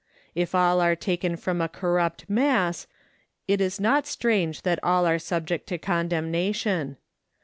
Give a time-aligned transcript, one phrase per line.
[0.33, 2.87] If all are taken from a corrupt mass,
[3.47, 6.97] it is not strange that all are subject to condemnation.